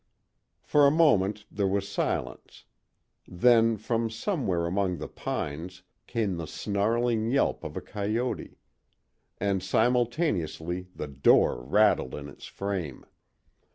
For 0.63 0.87
a 0.87 0.89
moment 0.89 1.45
there 1.51 1.67
was 1.67 1.87
silence; 1.87 2.63
then, 3.27 3.77
from 3.77 4.09
somewhere 4.09 4.65
among 4.65 4.97
the 4.97 5.07
pines, 5.07 5.83
came 6.07 6.37
the 6.37 6.47
snarling 6.47 7.29
yelp 7.29 7.63
of 7.63 7.77
a 7.77 7.81
coyote; 7.81 8.57
and 9.39 9.61
simultaneously 9.61 10.87
the 10.95 11.05
door 11.05 11.63
rattled 11.63 12.15
in 12.15 12.27
its 12.29 12.47
frame. 12.47 13.05